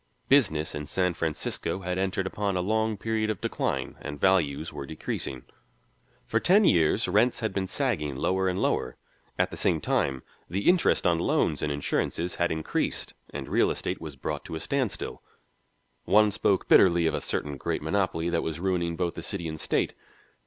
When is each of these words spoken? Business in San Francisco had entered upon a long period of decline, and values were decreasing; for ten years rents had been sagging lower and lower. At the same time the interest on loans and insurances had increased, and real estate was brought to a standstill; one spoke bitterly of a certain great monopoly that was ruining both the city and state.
Business 0.29 0.73
in 0.73 0.87
San 0.87 1.13
Francisco 1.13 1.81
had 1.81 1.99
entered 1.99 2.25
upon 2.25 2.57
a 2.57 2.61
long 2.61 2.97
period 2.97 3.29
of 3.29 3.39
decline, 3.39 3.97
and 4.01 4.19
values 4.19 4.73
were 4.73 4.87
decreasing; 4.87 5.43
for 6.25 6.39
ten 6.39 6.65
years 6.65 7.07
rents 7.07 7.39
had 7.41 7.53
been 7.53 7.67
sagging 7.67 8.15
lower 8.15 8.47
and 8.47 8.59
lower. 8.59 8.97
At 9.37 9.51
the 9.51 9.57
same 9.57 9.79
time 9.79 10.23
the 10.49 10.67
interest 10.67 11.05
on 11.05 11.19
loans 11.19 11.61
and 11.61 11.71
insurances 11.71 12.33
had 12.33 12.51
increased, 12.51 13.13
and 13.29 13.47
real 13.47 13.69
estate 13.69 14.01
was 14.01 14.15
brought 14.15 14.43
to 14.45 14.55
a 14.55 14.59
standstill; 14.59 15.21
one 16.05 16.31
spoke 16.31 16.67
bitterly 16.67 17.05
of 17.05 17.13
a 17.13 17.21
certain 17.21 17.55
great 17.55 17.83
monopoly 17.83 18.27
that 18.31 18.41
was 18.41 18.59
ruining 18.59 18.95
both 18.95 19.13
the 19.13 19.21
city 19.21 19.47
and 19.47 19.59
state. 19.59 19.93